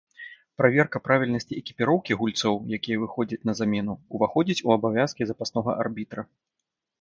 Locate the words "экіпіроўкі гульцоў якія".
1.61-2.97